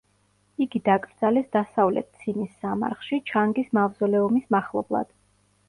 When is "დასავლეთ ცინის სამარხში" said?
1.57-3.21